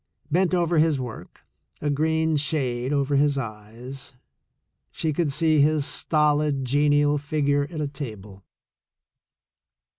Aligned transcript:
Bent 0.31 0.55
over 0.55 0.79
his 0.79 0.99
work, 0.99 1.41
a 1.79 1.91
green 1.91 2.35
shade 2.35 2.91
over 2.91 3.17
his 3.17 3.37
eyes, 3.37 4.15
she 4.89 5.13
could 5.13 5.31
see 5.31 5.61
his 5.61 5.85
stolid, 5.85 6.65
genial 6.65 7.19
figure 7.19 7.67
at 7.69 7.81
a 7.81 7.87
table. 7.87 8.43